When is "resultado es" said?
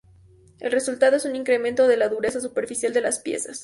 0.71-1.25